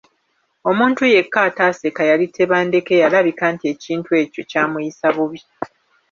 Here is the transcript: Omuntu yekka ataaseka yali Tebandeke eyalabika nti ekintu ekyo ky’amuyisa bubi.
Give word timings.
Omuntu 0.69 1.01
yekka 1.13 1.39
ataaseka 1.47 2.01
yali 2.09 2.25
Tebandeke 2.35 2.91
eyalabika 2.95 3.45
nti 3.53 3.65
ekintu 3.73 4.09
ekyo 4.21 4.41
ky’amuyisa 4.49 5.07
bubi. 5.15 5.39